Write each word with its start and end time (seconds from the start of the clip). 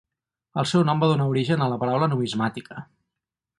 El 0.61 0.67
seu 0.71 0.85
nom 0.87 1.03
va 1.03 1.09
donar 1.11 1.27
origen 1.35 1.65
a 1.65 1.69
la 1.75 1.79
paraula 1.85 2.09
numismàtica. 2.15 2.83